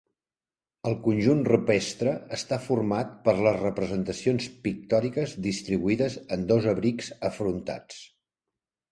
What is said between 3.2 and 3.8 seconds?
per les